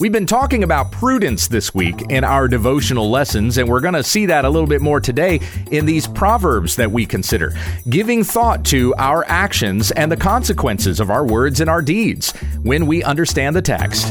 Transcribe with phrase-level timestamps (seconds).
[0.00, 4.02] We've been talking about prudence this week in our devotional lessons, and we're going to
[4.02, 7.52] see that a little bit more today in these proverbs that we consider,
[7.86, 12.30] giving thought to our actions and the consequences of our words and our deeds
[12.62, 14.06] when we understand the text.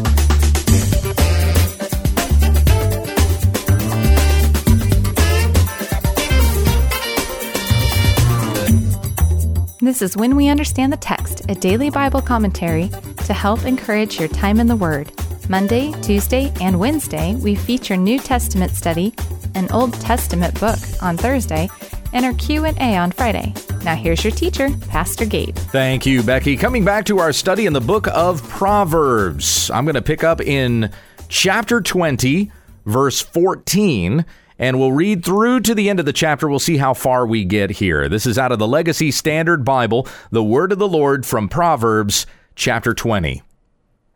[9.82, 12.92] This is When We Understand the Text, a daily Bible commentary
[13.26, 15.12] to help encourage your time in the Word.
[15.50, 19.16] Monday, Tuesday, and Wednesday, we feature New Testament study,
[19.56, 21.68] an Old Testament book on Thursday,
[22.14, 23.56] and our Q&A on Friday.
[23.84, 25.56] Now here's your teacher, Pastor Gabe.
[25.56, 26.56] Thank you, Becky.
[26.56, 29.72] Coming back to our study in the book of Proverbs.
[29.72, 30.92] I'm going to pick up in
[31.30, 32.52] chapter 20,
[32.86, 34.26] verse 14
[34.60, 36.48] and we'll read through to the end of the chapter.
[36.48, 38.08] We'll see how far we get here.
[38.08, 42.28] This is out of the Legacy Standard Bible, the Word of the Lord from Proverbs,
[42.56, 43.42] chapter 20.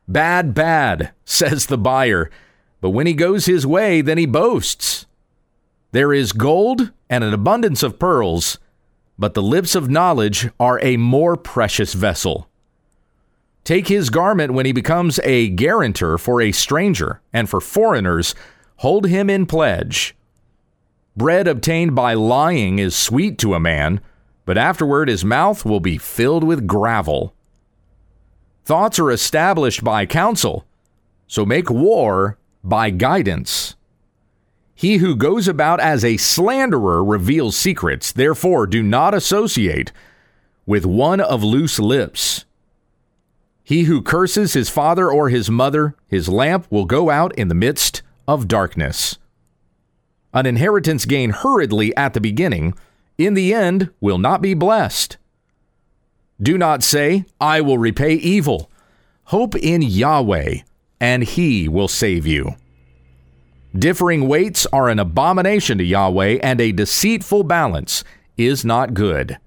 [0.07, 2.29] Bad, bad, says the buyer,
[2.81, 5.05] but when he goes his way, then he boasts.
[5.91, 8.57] There is gold and an abundance of pearls,
[9.17, 12.49] but the lips of knowledge are a more precious vessel.
[13.63, 18.35] Take his garment when he becomes a guarantor for a stranger, and for foreigners,
[18.77, 20.15] hold him in pledge.
[21.15, 24.01] Bread obtained by lying is sweet to a man,
[24.45, 27.33] but afterward his mouth will be filled with gravel.
[28.65, 30.65] Thoughts are established by counsel,
[31.27, 33.75] so make war by guidance.
[34.73, 39.91] He who goes about as a slanderer reveals secrets, therefore do not associate
[40.65, 42.45] with one of loose lips.
[43.63, 47.55] He who curses his father or his mother, his lamp will go out in the
[47.55, 49.17] midst of darkness.
[50.33, 52.73] An inheritance gained hurriedly at the beginning,
[53.17, 55.17] in the end, will not be blessed.
[56.41, 58.69] Do not say, I will repay evil.
[59.25, 60.59] Hope in Yahweh,
[60.99, 62.55] and he will save you.
[63.77, 68.03] Differing weights are an abomination to Yahweh, and a deceitful balance
[68.37, 69.37] is not good.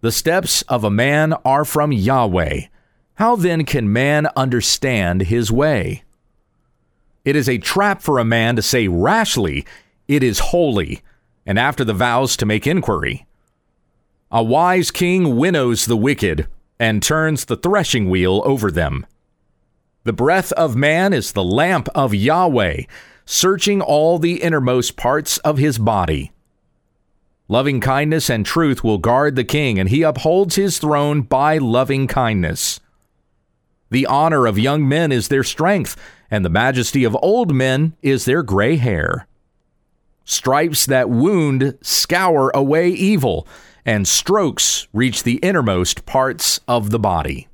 [0.00, 2.62] The steps of a man are from Yahweh.
[3.14, 6.04] How then can man understand his way?
[7.24, 9.66] It is a trap for a man to say rashly,
[10.06, 11.02] It is holy,
[11.44, 13.26] and after the vows to make inquiry.
[14.30, 19.06] A wise king winnows the wicked and turns the threshing wheel over them.
[20.04, 22.82] The breath of man is the lamp of Yahweh,
[23.24, 26.32] searching all the innermost parts of his body.
[27.48, 32.06] Loving kindness and truth will guard the king, and he upholds his throne by loving
[32.06, 32.80] kindness.
[33.90, 35.96] The honor of young men is their strength,
[36.30, 39.26] and the majesty of old men is their gray hair.
[40.26, 43.48] Stripes that wound scour away evil,
[43.88, 47.48] and strokes reach the innermost parts of the body.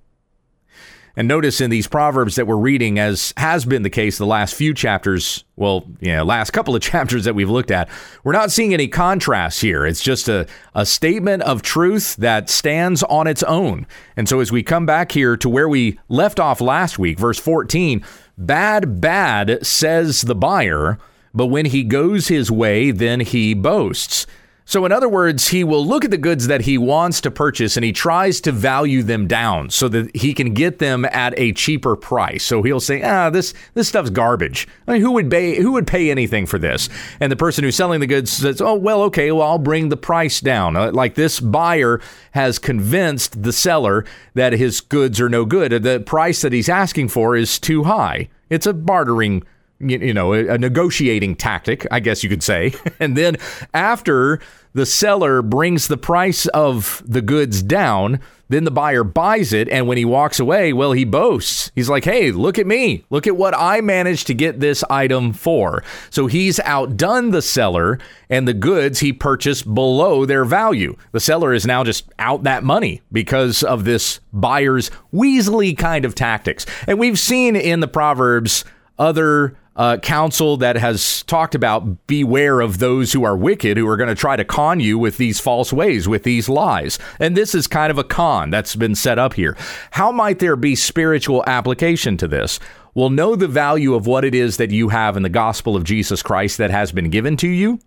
[1.14, 4.56] And notice in these proverbs that we're reading, as has been the case the last
[4.56, 7.88] few chapters, well, yeah, last couple of chapters that we've looked at,
[8.24, 9.86] we're not seeing any contrast here.
[9.86, 13.86] It's just a, a statement of truth that stands on its own.
[14.16, 17.38] And so as we come back here to where we left off last week, verse
[17.38, 18.04] 14,
[18.36, 20.98] bad, bad, says the buyer,
[21.32, 24.26] but when he goes his way, then he boasts.
[24.66, 27.76] So, in other words, he will look at the goods that he wants to purchase
[27.76, 31.52] and he tries to value them down so that he can get them at a
[31.52, 32.42] cheaper price.
[32.44, 34.66] So he'll say, "Ah, this this stuff's garbage.
[34.88, 36.88] I mean, who would pay who would pay anything for this?"
[37.20, 39.98] And the person who's selling the goods says, "Oh, well, okay, well, I'll bring the
[39.98, 45.44] price down." Uh, like this buyer has convinced the seller that his goods are no
[45.44, 45.82] good.
[45.82, 48.28] The price that he's asking for is too high.
[48.48, 49.42] It's a bartering
[49.88, 52.74] you know, a, negotiating tactic, I guess you could say.
[53.00, 53.36] and then
[53.72, 54.40] after
[54.74, 59.68] the seller brings the price of the goods down, then the buyer buys it.
[59.68, 61.70] And when he walks away, well, he boasts.
[61.74, 63.04] He's like, hey, look at me.
[63.08, 65.82] Look at what I managed to get this item for.
[66.10, 70.96] So he's outdone the seller and the goods he purchased below their value.
[71.12, 76.14] The seller is now just out that money because of this buyer's weaselly kind of
[76.14, 76.66] tactics.
[76.86, 78.64] And we've seen in the Proverbs
[78.98, 83.96] other uh, counsel that has talked about beware of those who are wicked who are
[83.96, 86.98] going to try to con you with these false ways, with these lies.
[87.18, 89.56] And this is kind of a con that's been set up here.
[89.90, 92.60] How might there be spiritual application to this?
[92.94, 95.82] Well, know the value of what it is that you have in the gospel of
[95.82, 97.80] Jesus Christ that has been given to you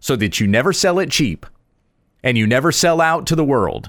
[0.00, 1.46] so that you never sell it cheap
[2.22, 3.88] and you never sell out to the world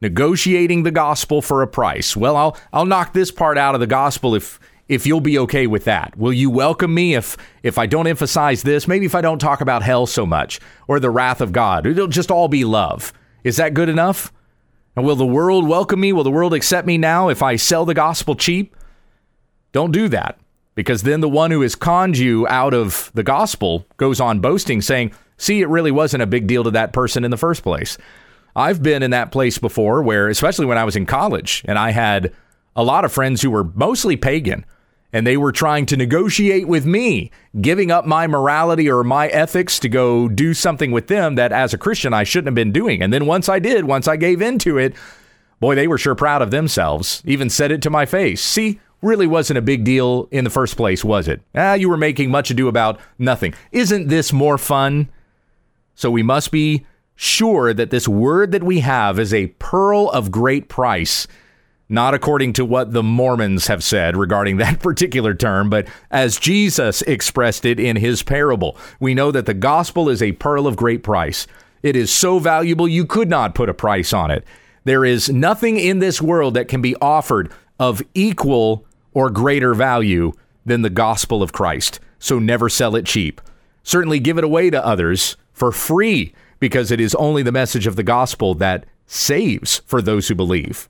[0.00, 2.16] negotiating the gospel for a price.
[2.16, 5.66] Well, I'll I'll knock this part out of the gospel if if you'll be okay
[5.66, 6.16] with that.
[6.16, 8.86] Will you welcome me if if I don't emphasize this?
[8.86, 11.86] Maybe if I don't talk about hell so much or the wrath of God.
[11.86, 13.12] It'll just all be love.
[13.44, 14.32] Is that good enough?
[14.94, 16.12] And will the world welcome me?
[16.12, 18.74] Will the world accept me now if I sell the gospel cheap?
[19.72, 20.38] Don't do that.
[20.74, 24.80] Because then the one who has conned you out of the gospel goes on boasting,
[24.80, 27.98] saying, See, it really wasn't a big deal to that person in the first place.
[28.54, 31.90] I've been in that place before where, especially when I was in college, and I
[31.90, 32.32] had
[32.74, 34.64] a lot of friends who were mostly pagan,
[35.12, 37.30] and they were trying to negotiate with me,
[37.60, 41.72] giving up my morality or my ethics to go do something with them that as
[41.72, 43.02] a Christian I shouldn't have been doing.
[43.02, 44.94] And then once I did, once I gave into it,
[45.60, 48.42] boy, they were sure proud of themselves, even said it to my face.
[48.42, 51.40] See, really wasn't a big deal in the first place, was it?
[51.54, 53.54] Ah, you were making much ado about nothing.
[53.72, 55.08] Isn't this more fun?
[55.94, 60.30] So we must be sure that this word that we have is a pearl of
[60.30, 61.26] great price,
[61.88, 67.02] not according to what the Mormons have said regarding that particular term, but as Jesus
[67.02, 68.76] expressed it in his parable.
[69.00, 71.46] We know that the gospel is a pearl of great price.
[71.82, 74.44] It is so valuable you could not put a price on it.
[74.84, 80.32] There is nothing in this world that can be offered of equal or greater value
[80.64, 82.00] than the gospel of Christ.
[82.18, 83.40] So never sell it cheap.
[83.82, 87.96] Certainly give it away to others for free because it is only the message of
[87.96, 90.88] the gospel that saves for those who believe.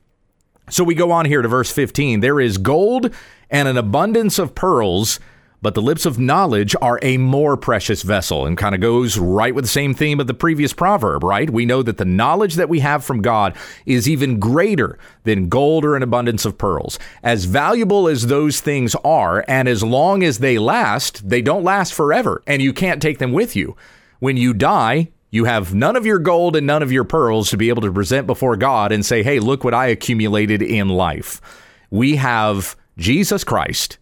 [0.68, 2.20] So we go on here to verse 15.
[2.20, 3.14] There is gold
[3.50, 5.20] and an abundance of pearls,
[5.62, 9.54] but the lips of knowledge are a more precious vessel and kind of goes right
[9.54, 11.48] with the same theme of the previous proverb, right?
[11.48, 15.84] We know that the knowledge that we have from God is even greater than gold
[15.84, 16.98] or an abundance of pearls.
[17.22, 21.94] As valuable as those things are, and as long as they last, they don't last
[21.94, 23.76] forever, and you can't take them with you.
[24.18, 27.56] When you die, you have none of your gold and none of your pearls to
[27.56, 31.40] be able to present before God and say, hey, look what I accumulated in life.
[31.90, 33.98] We have Jesus Christ,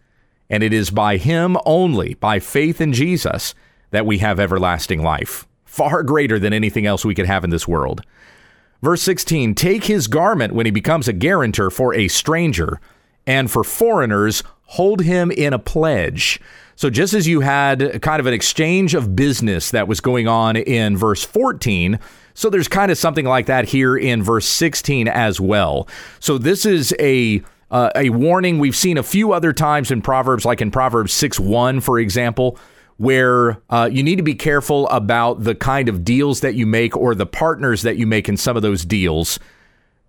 [0.49, 3.53] and it is by Him only, by faith in Jesus,
[3.91, 7.67] that we have everlasting life, far greater than anything else we could have in this
[7.67, 8.01] world.
[8.81, 12.79] Verse 16 Take his garment when he becomes a guarantor for a stranger,
[13.25, 16.39] and for foreigners, hold him in a pledge.
[16.77, 20.57] So, just as you had kind of an exchange of business that was going on
[20.57, 21.99] in verse 14,
[22.33, 25.87] so there's kind of something like that here in verse 16 as well.
[26.19, 27.41] So, this is a
[27.71, 31.39] uh, a warning we've seen a few other times in Proverbs, like in Proverbs 6
[31.39, 32.59] 1, for example,
[32.97, 36.95] where uh, you need to be careful about the kind of deals that you make
[36.95, 39.39] or the partners that you make in some of those deals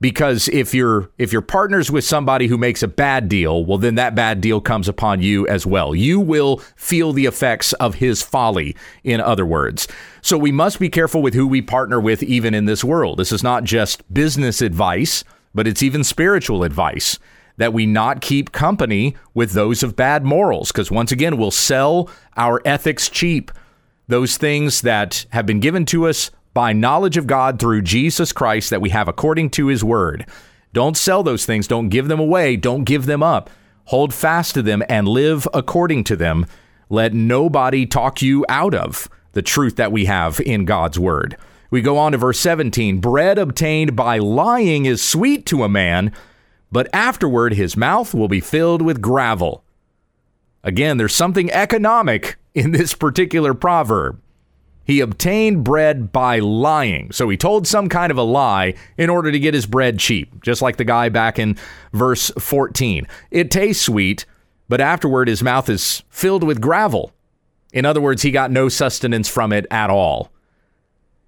[0.00, 3.94] because if you're if you're partners with somebody who makes a bad deal well then
[3.94, 5.94] that bad deal comes upon you as well.
[5.94, 9.88] You will feel the effects of his folly in other words.
[10.22, 13.18] So we must be careful with who we partner with even in this world.
[13.18, 17.18] This is not just business advice but it's even spiritual advice
[17.56, 20.70] that we not keep company with those of bad morals.
[20.70, 23.50] Because once again we'll sell our ethics cheap.
[24.08, 28.70] Those things that have been given to us by knowledge of God through Jesus Christ
[28.70, 30.24] that we have according to his word.
[30.72, 31.68] Don't sell those things.
[31.68, 32.56] Don't give them away.
[32.56, 33.50] Don't give them up.
[33.84, 36.46] Hold fast to them and live according to them.
[36.88, 41.36] Let nobody talk you out of the truth that we have in God's word.
[41.70, 46.10] We go on to verse 17 Bread obtained by lying is sweet to a man,
[46.72, 49.62] but afterward his mouth will be filled with gravel.
[50.64, 54.22] Again, there's something economic in this particular proverb.
[54.86, 57.10] He obtained bread by lying.
[57.10, 60.40] So he told some kind of a lie in order to get his bread cheap,
[60.42, 61.58] just like the guy back in
[61.92, 63.06] verse 14.
[63.32, 64.24] It tastes sweet,
[64.68, 67.12] but afterward his mouth is filled with gravel.
[67.72, 70.30] In other words, he got no sustenance from it at all.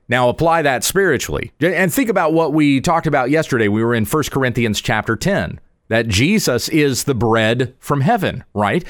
[0.08, 1.52] Now apply that spiritually.
[1.60, 3.68] And think about what we talked about yesterday.
[3.68, 8.84] We were in 1 Corinthians chapter 10, that Jesus is the bread from heaven, right?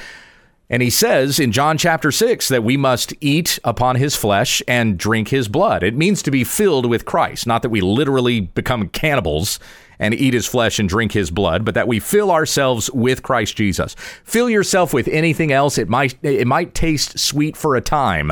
[0.71, 4.99] And he says in John chapter 6 that we must eat upon his flesh and
[4.99, 5.81] drink his blood.
[5.81, 9.59] It means to be filled with Christ, not that we literally become cannibals
[9.97, 13.57] and eat his flesh and drink his blood, but that we fill ourselves with Christ
[13.57, 13.95] Jesus.
[14.23, 15.79] Fill yourself with anything else.
[15.79, 18.31] It might it might taste sweet for a time,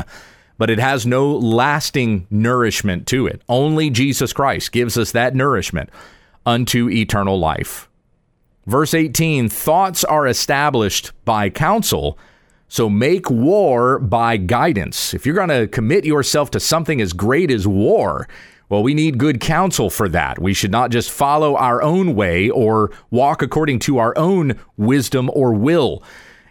[0.58, 3.42] but it has no lasting nourishment to it.
[3.48, 5.90] Only Jesus Christ gives us that nourishment
[6.46, 7.88] unto eternal life.
[8.68, 12.18] Verse 18 Thoughts are established by counsel,
[12.68, 15.14] so make war by guidance.
[15.14, 18.28] If you're going to commit yourself to something as great as war,
[18.68, 20.38] well, we need good counsel for that.
[20.38, 25.30] We should not just follow our own way or walk according to our own wisdom
[25.32, 26.02] or will.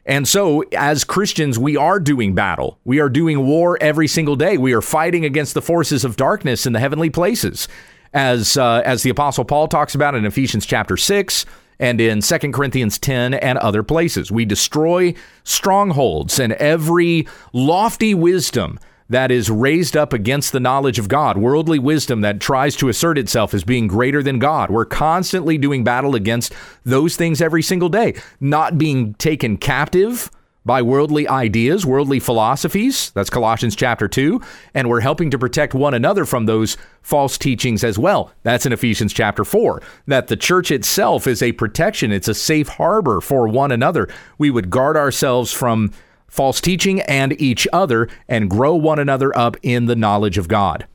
[0.08, 2.80] And so, as Christians, we are doing battle.
[2.86, 4.58] We are doing war every single day.
[4.58, 7.68] We are fighting against the forces of darkness in the heavenly places.
[8.14, 11.46] As, uh, as the Apostle Paul talks about in Ephesians chapter 6,
[11.80, 14.32] and in 2 Corinthians 10 and other places.
[14.32, 18.80] We destroy strongholds and every lofty wisdom
[19.10, 23.18] that is raised up against the knowledge of God, worldly wisdom that tries to assert
[23.18, 24.70] itself as being greater than God.
[24.70, 26.54] We're constantly doing battle against
[26.84, 30.30] those things every single day, not being taken captive
[30.68, 33.10] by worldly ideas, worldly philosophies.
[33.12, 34.40] That's Colossians chapter 2.
[34.74, 38.32] And we're helping to protect one another from those false teachings as well.
[38.44, 39.82] That's in Ephesians chapter 4.
[40.06, 44.08] That the church itself is a protection, it's a safe harbor for one another.
[44.38, 45.92] We would guard ourselves from
[46.28, 50.86] false teaching and each other and grow one another up in the knowledge of God.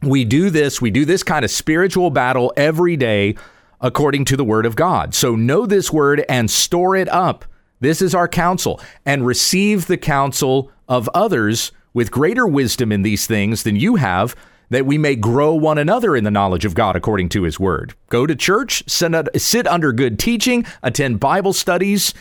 [0.00, 3.34] We do this, we do this kind of spiritual battle every day
[3.80, 5.12] according to the word of God.
[5.14, 7.44] So know this word and store it up
[7.80, 13.26] this is our counsel, and receive the counsel of others with greater wisdom in these
[13.26, 14.36] things than you have,
[14.70, 17.94] that we may grow one another in the knowledge of God according to his word.
[18.10, 22.12] Go to church, sit under good teaching, attend Bible studies,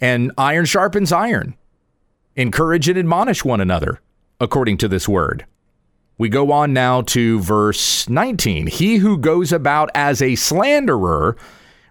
[0.00, 1.54] and iron sharpens iron.
[2.36, 4.00] Encourage and admonish one another
[4.40, 5.46] according to this word.
[6.18, 8.68] We go on now to verse 19.
[8.68, 11.36] He who goes about as a slanderer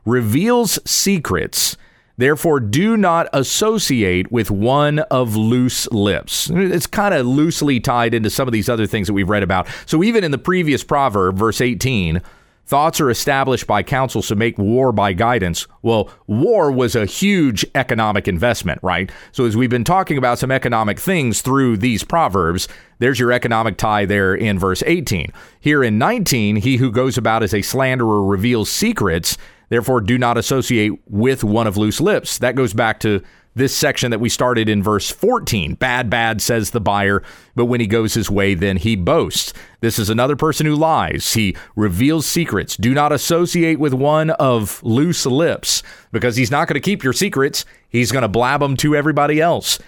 [0.05, 1.77] reveals secrets
[2.17, 6.49] Therefore, do not associate with one of loose lips.
[6.53, 9.67] It's kind of loosely tied into some of these other things that we've read about.
[9.85, 12.21] So, even in the previous proverb, verse 18,
[12.65, 15.67] thoughts are established by counsels to make war by guidance.
[15.81, 19.11] Well, war was a huge economic investment, right?
[19.33, 22.69] So, as we've been talking about some economic things through these proverbs,
[22.99, 25.33] there's your economic tie there in verse 18.
[25.59, 29.37] Here in 19, he who goes about as a slanderer reveals secrets.
[29.69, 32.37] Therefore, do not associate with one of loose lips.
[32.37, 33.21] That goes back to
[33.55, 35.75] this section that we started in verse 14.
[35.75, 37.23] Bad, bad, says the buyer,
[37.55, 39.53] but when he goes his way, then he boasts.
[39.79, 41.33] This is another person who lies.
[41.33, 42.75] He reveals secrets.
[42.75, 47.13] Do not associate with one of loose lips because he's not going to keep your
[47.13, 47.65] secrets.
[47.87, 49.79] He's going to blab them to everybody else.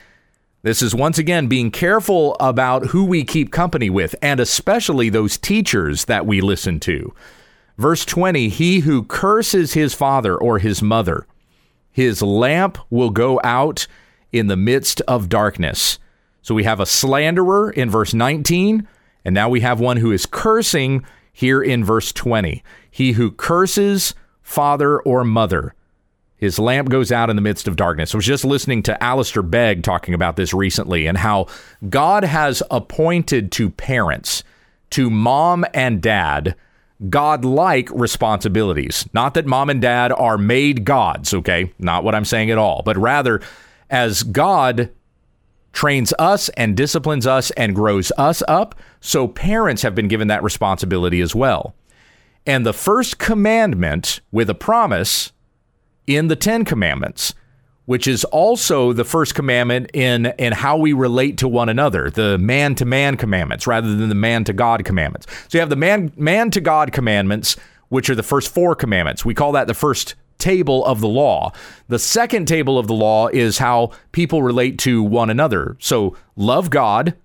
[0.64, 5.38] This is once again being careful about who we keep company with, and especially those
[5.38, 7.14] teachers that we listen to.
[7.78, 11.28] Verse 20 He who curses his father or his mother,
[11.92, 13.88] his lamp will go out
[14.32, 16.00] in the midst of darkness.
[16.42, 18.88] So we have a slanderer in verse 19,
[19.26, 22.64] and now we have one who is cursing here in verse 20.
[22.90, 25.74] He who curses father or mother,
[26.38, 28.14] his lamp goes out in the midst of darkness.
[28.14, 31.48] I was just listening to Alistair Begg talking about this recently and how
[31.90, 34.44] God has appointed to parents,
[34.92, 36.56] to mom and dad,
[37.10, 39.08] God-like responsibilities.
[39.13, 41.72] Not that mom and dad are made gods, okay?
[41.77, 43.42] Not what I'm saying at all, but rather
[43.89, 44.89] as God
[45.74, 50.42] trains us and disciplines us and grows us up, so parents have been given that
[50.42, 51.75] responsibility as well.
[52.48, 55.34] And the first commandment with a promise
[56.08, 57.36] in the 10 commandments
[57.88, 62.38] which is also the first commandment in in how we relate to one another, the
[62.38, 65.25] man to man commandments rather than the man to God commandments.
[65.48, 67.56] So you have the man man to God commandments,
[67.88, 69.24] which are the first four commandments.
[69.24, 71.53] We call that the first table of the law.
[71.88, 75.77] The second table of the law is how people relate to one another.
[75.79, 77.15] So love God,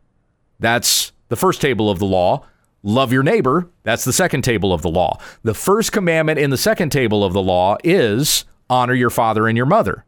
[0.60, 2.46] that's the first table of the law.
[2.84, 5.18] Love your neighbor, that's the second table of the law.
[5.42, 9.56] The first commandment in the second table of the law is honor your father and
[9.56, 10.04] your mother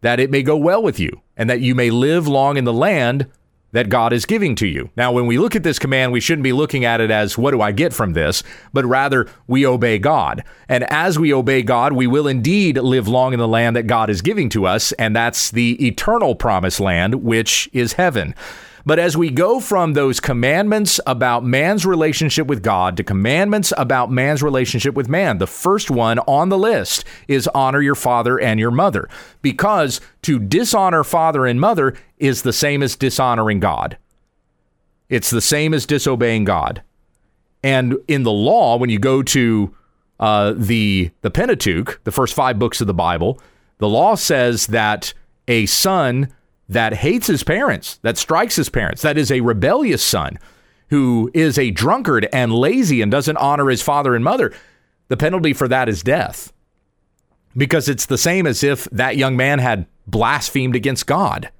[0.00, 2.72] that it may go well with you and that you may live long in the
[2.72, 3.26] land
[3.72, 4.88] that God is giving to you.
[4.96, 7.50] Now, when we look at this command, we shouldn't be looking at it as, what
[7.50, 8.42] do I get from this?
[8.72, 10.44] But rather, we obey God.
[10.68, 14.08] And as we obey God, we will indeed live long in the land that God
[14.08, 14.92] is giving to us.
[14.92, 18.34] And that's the eternal promised land, which is heaven.
[18.86, 24.12] But as we go from those commandments about man's relationship with God to commandments about
[24.12, 28.60] man's relationship with man, the first one on the list is honor your father and
[28.60, 29.08] your mother,
[29.42, 33.98] because to dishonor father and mother is the same as dishonoring God.
[35.08, 36.80] It's the same as disobeying God.
[37.64, 39.74] And in the law, when you go to
[40.20, 43.40] uh, the the Pentateuch, the first five books of the Bible,
[43.78, 45.12] the law says that
[45.48, 46.32] a son
[46.68, 50.38] that hates his parents, that strikes his parents, that is a rebellious son
[50.88, 54.52] who is a drunkard and lazy and doesn't honor his father and mother,
[55.08, 56.52] the penalty for that is death.
[57.56, 61.50] Because it's the same as if that young man had blasphemed against God.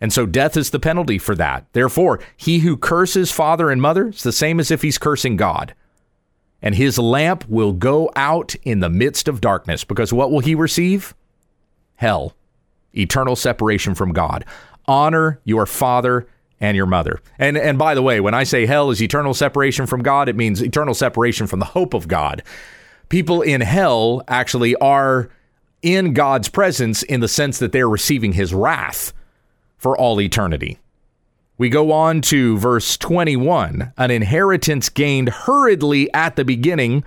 [0.00, 1.66] And so death is the penalty for that.
[1.72, 5.74] Therefore, he who curses father and mother is the same as if he's cursing God.
[6.62, 10.54] And his lamp will go out in the midst of darkness, because what will he
[10.54, 11.14] receive?
[11.96, 12.34] Hell
[12.96, 14.44] eternal separation from God.
[14.86, 16.26] Honor your father
[16.60, 17.20] and your mother.
[17.38, 20.36] And and by the way, when I say hell is eternal separation from God, it
[20.36, 22.42] means eternal separation from the hope of God.
[23.08, 25.30] People in hell actually are
[25.82, 29.12] in God's presence in the sense that they're receiving his wrath
[29.78, 30.78] for all eternity.
[31.56, 37.04] We go on to verse 21 an inheritance gained hurriedly at the beginning,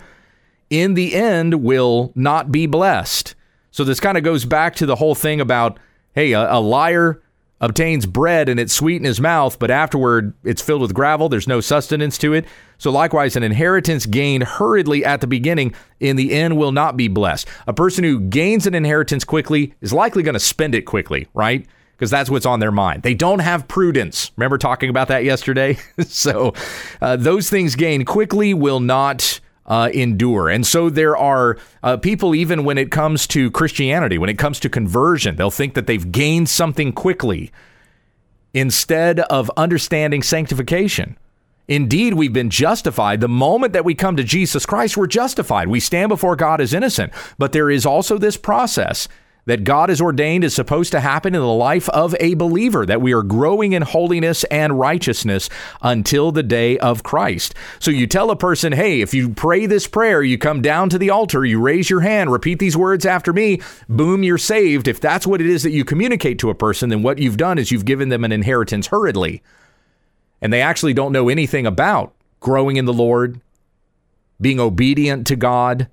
[0.69, 3.35] in the end, will not be blessed.
[3.73, 5.79] So this kind of goes back to the whole thing about
[6.13, 7.21] Hey, a, a liar
[7.59, 11.27] obtains bread and it's sweet in his mouth, but afterward it's filled with gravel.
[11.27, 12.45] There's no sustenance to it.
[12.77, 17.07] So, likewise, an inheritance gained hurriedly at the beginning in the end will not be
[17.07, 17.47] blessed.
[17.65, 21.65] A person who gains an inheritance quickly is likely going to spend it quickly, right?
[21.95, 23.01] Because that's what's on their mind.
[23.03, 24.31] They don't have prudence.
[24.35, 25.77] Remember talking about that yesterday?
[26.05, 26.53] so,
[27.01, 30.49] uh, those things gained quickly will not uh, endure.
[30.49, 34.59] And so there are uh, people, even when it comes to Christianity, when it comes
[34.61, 37.51] to conversion, they'll think that they've gained something quickly
[38.53, 41.17] instead of understanding sanctification.
[41.67, 43.21] Indeed, we've been justified.
[43.21, 45.69] The moment that we come to Jesus Christ, we're justified.
[45.69, 47.13] We stand before God as innocent.
[47.37, 49.07] But there is also this process
[49.45, 53.01] that God has ordained is supposed to happen in the life of a believer, that
[53.01, 55.49] we are growing in holiness and righteousness
[55.81, 57.53] until the day of Christ.
[57.79, 60.97] So you tell a person, hey, if you pray this prayer, you come down to
[60.97, 64.87] the altar, you raise your hand, repeat these words after me, boom, you're saved.
[64.87, 67.57] If that's what it is that you communicate to a person, then what you've done
[67.57, 69.41] is you've given them an inheritance hurriedly.
[70.41, 73.39] And they actually don't know anything about growing in the Lord,
[74.41, 75.87] being obedient to God,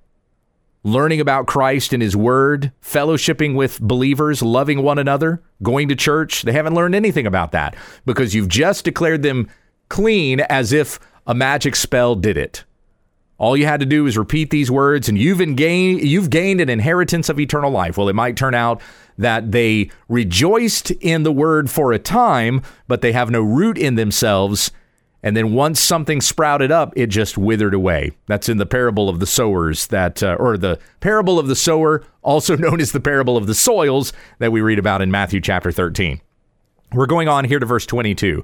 [0.83, 6.43] learning about Christ and His Word, fellowshipping with believers, loving one another, going to church.
[6.43, 9.49] They haven't learned anything about that because you've just declared them
[9.89, 12.65] clean as if a magic spell did it.
[13.39, 17.31] All you had to do is repeat these words, and you've, you've gained an inheritance
[17.31, 17.97] of eternal life.
[17.97, 18.83] Well, it might turn out
[19.17, 23.95] that they rejoiced in the word for a time, but they have no root in
[23.95, 24.71] themselves
[25.23, 28.13] and then once something sprouted up, it just withered away.
[28.27, 32.03] That's in the parable of the sowers that, uh, or the parable of the sower,
[32.23, 35.71] also known as the parable of the soils that we read about in Matthew chapter
[35.71, 36.21] 13.
[36.93, 38.43] We're going on here to verse 22.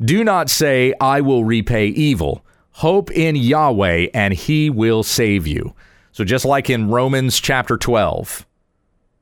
[0.00, 2.44] Do not say, I will repay evil.
[2.72, 5.74] Hope in Yahweh and he will save you.
[6.10, 8.46] So just like in Romans chapter 12,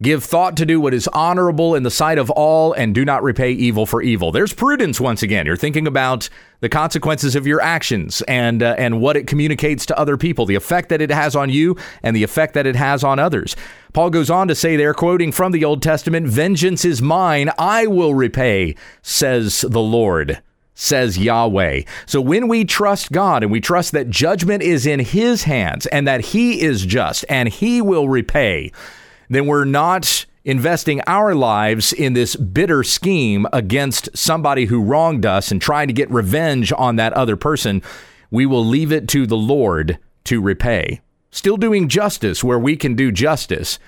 [0.02, 3.23] Give thought to do what is honorable in the sight of all, and do not
[3.23, 4.32] repay evil for evil.
[4.32, 5.47] There's prudence once again.
[5.47, 9.99] You're thinking about the consequences of your actions and uh, and what it communicates to
[9.99, 13.04] other people, the effect that it has on you, and the effect that it has
[13.04, 13.54] on others.
[13.93, 17.86] Paul goes on to say there, quoting from the Old Testament, "Vengeance is mine; I
[17.86, 20.43] will repay," says the Lord
[20.75, 21.82] says Yahweh.
[22.06, 26.08] So when we trust God and we trust that judgment is in His hands and
[26.08, 28.73] that He is just and He will repay,
[29.34, 35.50] then we're not investing our lives in this bitter scheme against somebody who wronged us
[35.50, 37.82] and trying to get revenge on that other person.
[38.30, 41.00] We will leave it to the Lord to repay.
[41.30, 43.78] Still doing justice where we can do justice,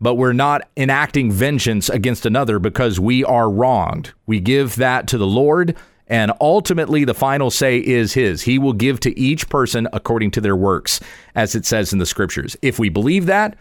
[0.00, 4.12] but we're not enacting vengeance against another because we are wronged.
[4.26, 5.76] We give that to the Lord.
[6.08, 8.42] And ultimately, the final say is His.
[8.42, 11.00] He will give to each person according to their works,
[11.34, 12.56] as it says in the scriptures.
[12.62, 13.58] If we believe that,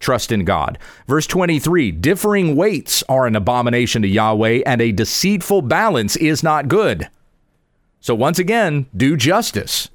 [0.00, 0.78] trust in God.
[1.06, 6.68] Verse 23 differing weights are an abomination to Yahweh, and a deceitful balance is not
[6.68, 7.08] good.
[8.00, 9.88] So, once again, do justice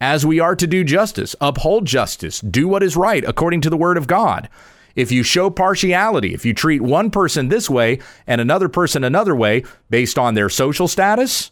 [0.00, 3.76] as we are to do justice, uphold justice, do what is right according to the
[3.76, 4.48] word of God.
[4.94, 9.34] If you show partiality, if you treat one person this way and another person another
[9.34, 11.50] way based on their social status,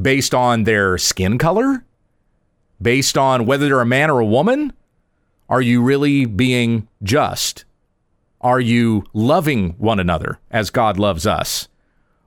[0.00, 1.84] based on their skin color,
[2.80, 4.72] based on whether they're a man or a woman,
[5.48, 7.64] are you really being just?
[8.40, 11.68] Are you loving one another as God loves us?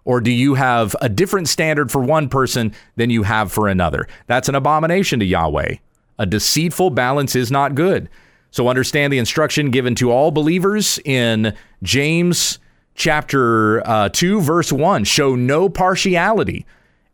[0.05, 4.07] Or do you have a different standard for one person than you have for another?
[4.27, 5.75] That's an abomination to Yahweh.
[6.17, 8.09] A deceitful balance is not good.
[8.51, 12.57] So understand the instruction given to all believers in James
[12.95, 15.03] chapter uh, 2, verse 1.
[15.03, 16.65] Show no partiality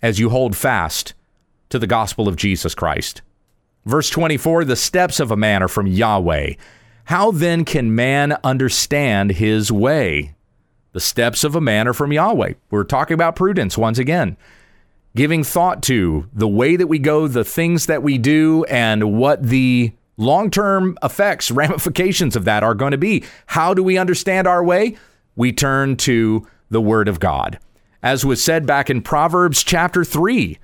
[0.02, 1.14] as you hold fast
[1.70, 3.22] to the gospel of Jesus Christ.
[3.86, 6.54] Verse 24 The steps of a man are from Yahweh.
[7.06, 10.34] How then can man understand his way?
[10.94, 12.54] The steps of a man are from Yahweh.
[12.72, 14.38] We're talking about prudence once again.
[15.16, 19.44] Giving thought to the way that we go, the things that we do, and what
[19.44, 23.24] the long term effects, ramifications of that are going to be.
[23.48, 24.98] How do we understand our way?
[25.36, 27.60] We turn to the Word of God.
[28.02, 30.58] As was said back in Proverbs chapter 3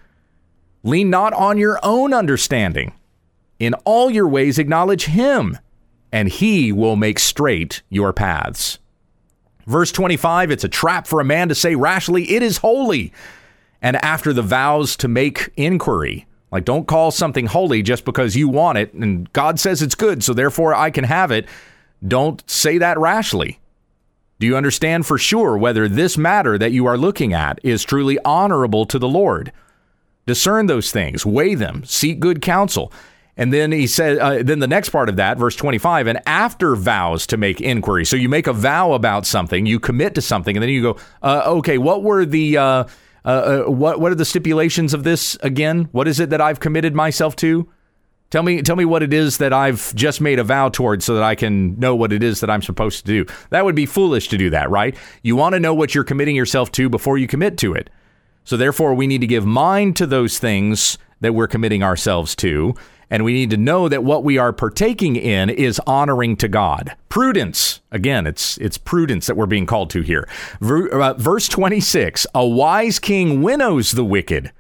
[0.84, 2.94] lean not on your own understanding.
[3.62, 5.56] In all your ways, acknowledge him,
[6.12, 8.80] and he will make straight your paths.
[9.68, 13.14] Verse 25 it's a trap for a man to say rashly, It is holy.
[13.80, 18.50] And after the vows to make inquiry, like don't call something holy just because you
[18.50, 21.48] want it and God says it's good, so therefore I can have it.
[22.08, 23.60] Don't say that rashly.
[24.40, 28.18] Do you understand for sure whether this matter that you are looking at is truly
[28.26, 29.52] honorable to the Lord?
[30.26, 32.92] Discern those things, weigh them, seek good counsel.
[33.38, 36.76] And then he said, uh, then the next part of that, verse 25, and after
[36.76, 38.06] vows to make inquiry.
[38.06, 40.98] So you make a vow about something, you commit to something, and then you go,
[41.22, 42.84] uh, okay, what were the, uh,
[43.24, 45.88] uh, uh, what, what are the stipulations of this again?
[45.92, 47.70] What is it that I've committed myself to?
[48.32, 51.16] Tell me, tell me what it is that I've just made a vow towards so
[51.16, 53.34] that I can know what it is that I'm supposed to do.
[53.50, 54.96] That would be foolish to do that, right?
[55.22, 57.90] You want to know what you're committing yourself to before you commit to it.
[58.46, 62.74] So therefore, we need to give mind to those things that we're committing ourselves to.
[63.12, 66.96] And we need to know that what we are partaking in is honoring to God.
[67.10, 67.82] Prudence.
[67.92, 70.28] Again, it's it's prudence that we're being called to here.
[70.62, 74.54] Uh, verse 26, a wise king winnows the wicked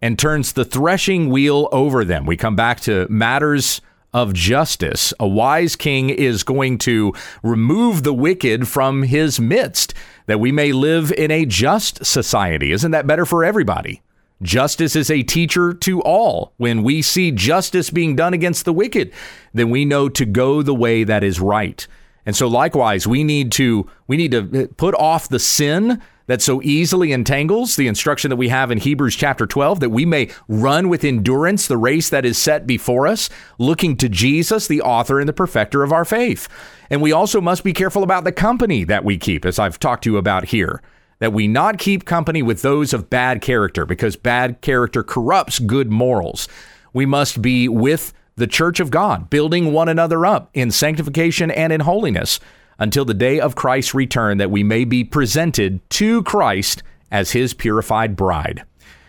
[0.00, 2.26] and turns the threshing wheel over them.
[2.26, 3.80] We come back to matters
[4.14, 5.12] of justice.
[5.18, 9.94] A wise king is going to remove the wicked from his midst,
[10.26, 12.70] that we may live in a just society.
[12.72, 14.00] Isn't that better for everybody?
[14.42, 16.52] Justice is a teacher to all.
[16.58, 19.12] When we see justice being done against the wicked,
[19.54, 21.86] then we know to go the way that is right.
[22.26, 26.42] And so likewise, we need to we need to uh, put off the sin that
[26.42, 30.28] so easily entangles the instruction that we have in Hebrews chapter 12 that we may
[30.48, 35.20] run with endurance the race that is set before us, looking to Jesus, the author
[35.20, 36.48] and the perfecter of our faith.
[36.90, 40.04] And we also must be careful about the company that we keep, as I've talked
[40.04, 40.82] to you about here.
[41.18, 45.90] That we not keep company with those of bad character, because bad character corrupts good
[45.90, 46.46] morals.
[46.92, 51.72] We must be with the church of God, building one another up in sanctification and
[51.72, 52.38] in holiness
[52.78, 57.54] until the day of Christ's return, that we may be presented to Christ as his
[57.54, 58.62] purified bride.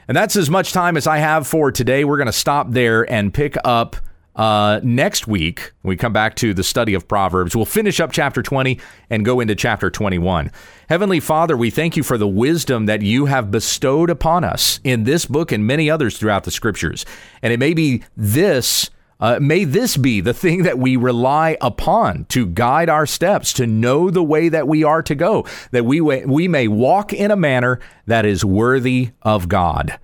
[0.08, 2.06] And that's as much time as I have for today.
[2.06, 3.98] We're going to stop there and pick up
[4.38, 5.74] uh, next week.
[5.84, 7.56] we come back to the study of Proverbs.
[7.56, 10.52] We'll finish up chapter 20 and go into chapter 21.
[10.88, 15.04] Heavenly Father, we thank you for the wisdom that you have bestowed upon us in
[15.04, 17.06] this book and many others throughout the scriptures.
[17.42, 22.26] And it may be this uh, may this be the thing that we rely upon
[22.26, 26.00] to guide our steps, to know the way that we are to go, that we,
[26.00, 29.98] we may walk in a manner that is worthy of God.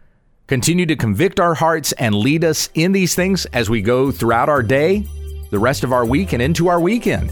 [0.47, 4.49] Continue to convict our hearts and lead us in these things as we go throughout
[4.49, 5.05] our day,
[5.51, 7.31] the rest of our week, and into our weekend.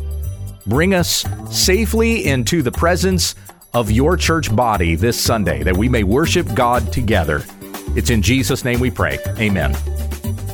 [0.65, 3.35] Bring us safely into the presence
[3.73, 7.43] of your church body this Sunday that we may worship God together.
[7.95, 9.19] It's in Jesus' name we pray.
[9.37, 9.75] Amen.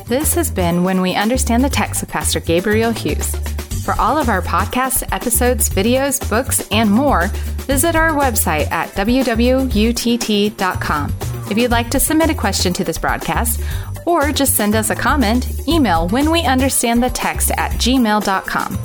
[0.06, 3.36] This has been When We Understand the Text with Pastor Gabriel Hughes.
[3.84, 7.28] For all of our podcasts, episodes, videos, books, and more,
[7.66, 9.68] visit our website at www.utt.com.
[11.50, 13.60] If you'd like to submit a question to this broadcast,
[14.06, 18.78] or just send us a comment, email when we understand the text at gmail.com.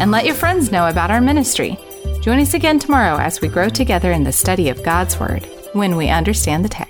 [0.00, 1.78] And let your friends know about our ministry.
[2.20, 5.96] Join us again tomorrow as we grow together in the study of God's Word when
[5.96, 6.87] we understand the text.